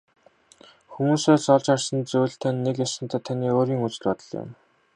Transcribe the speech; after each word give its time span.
Хүмүүсээс 0.93 1.45
олж 1.55 1.65
харсан 1.69 1.99
зүйл 2.11 2.35
тань 2.41 2.61
нэг 2.65 2.75
ёсондоо 2.85 3.19
таны 3.25 3.45
өөрийн 3.55 3.83
үзэл 3.85 4.03
бодол 4.07 4.29
юм. 4.41 4.49